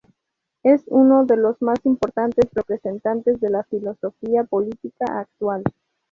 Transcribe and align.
Es 0.63 0.81
uno 0.87 1.25
de 1.27 1.37
los 1.37 1.61
más 1.61 1.77
importantes 1.85 2.49
representantes 2.55 3.39
de 3.39 3.51
la 3.51 3.61
filosofía 3.65 4.43
política 4.45 5.05
actual. 5.19 5.63